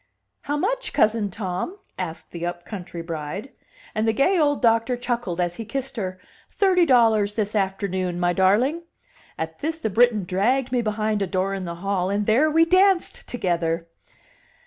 "How 0.41 0.57
much, 0.57 0.93
cousin 0.93 1.29
Tom?" 1.29 1.77
asked 1.95 2.31
the 2.31 2.43
upcountry 2.43 3.03
bride. 3.03 3.51
And 3.93 4.07
the 4.07 4.13
gay 4.13 4.39
old 4.39 4.59
doctor 4.59 4.97
chuckled, 4.97 5.39
as 5.39 5.57
he 5.57 5.63
kissed 5.63 5.95
her: 5.95 6.19
"Thirty 6.49 6.87
dollars 6.87 7.35
this 7.35 7.53
afternoon, 7.53 8.19
my 8.19 8.33
darling." 8.33 8.81
At 9.37 9.59
this 9.59 9.77
the 9.77 9.91
Briton 9.91 10.23
dragged 10.23 10.71
me 10.71 10.81
behind 10.81 11.21
a 11.21 11.27
door 11.27 11.53
in 11.53 11.65
the 11.65 11.75
hall, 11.85 12.09
and 12.09 12.25
there 12.25 12.49
we 12.49 12.65
danced 12.65 13.27
together. 13.27 13.85